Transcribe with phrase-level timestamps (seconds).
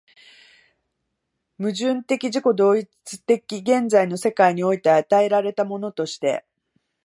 [1.59, 2.87] 矛盾的自己同一
[3.37, 6.43] 的現在の世界において与えられたものとして、